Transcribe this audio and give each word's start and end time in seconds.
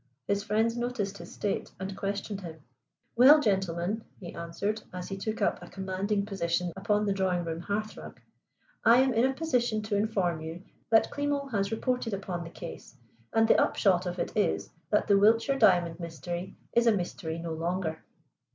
His 0.27 0.43
friends 0.43 0.75
noticed 0.75 1.19
his 1.19 1.31
state, 1.31 1.69
and 1.79 1.95
questioned 1.95 2.41
him. 2.41 2.61
"Well, 3.15 3.39
gentlemen," 3.39 4.03
he 4.19 4.33
answered, 4.33 4.81
as 4.91 5.09
he 5.09 5.15
took 5.15 5.43
up 5.43 5.61
a 5.61 5.69
commanding 5.69 6.25
position 6.25 6.73
upon 6.75 7.05
the 7.05 7.13
drawing 7.13 7.45
room 7.45 7.59
hearth 7.61 7.95
rug, 7.97 8.19
"I 8.83 8.97
am 8.97 9.13
in 9.13 9.25
a 9.25 9.33
position 9.33 9.83
to 9.83 9.95
inform 9.95 10.41
you 10.41 10.63
that 10.89 11.11
Klimo 11.11 11.51
has 11.51 11.69
reported 11.71 12.15
upon 12.15 12.43
the 12.43 12.49
case, 12.49 12.95
and 13.31 13.47
the 13.47 13.61
upshot 13.61 14.07
of 14.07 14.17
it 14.17 14.35
is 14.35 14.71
that 14.89 15.05
the 15.07 15.19
Wiltshire 15.19 15.59
Diamond 15.59 15.99
Mystery 15.99 16.57
is 16.73 16.87
a 16.87 16.91
mystery 16.97 17.37
no 17.37 17.53
longer." 17.53 18.03